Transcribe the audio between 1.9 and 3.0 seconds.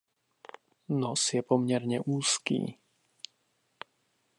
úzký.